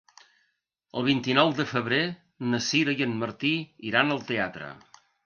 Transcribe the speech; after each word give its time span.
El 1.01 1.03
vint-i-nou 1.07 1.51
de 1.59 1.65
febrer 1.73 1.99
na 2.53 2.61
Sira 2.69 2.97
i 2.97 3.05
en 3.07 3.13
Martí 3.25 3.53
iran 3.91 4.15
al 4.17 4.25
teatre. 4.31 4.73